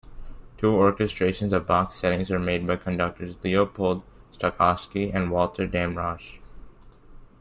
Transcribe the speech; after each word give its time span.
Two 0.57 0.71
orchestrations 0.71 1.51
of 1.51 1.67
Bach's 1.67 1.93
settings 1.97 2.31
were 2.31 2.39
made 2.39 2.65
by 2.65 2.75
conductors 2.75 3.35
Leopold 3.43 4.01
Stokowski 4.33 5.11
and 5.13 5.29
Walter 5.29 5.67
Damrosch. 5.67 6.39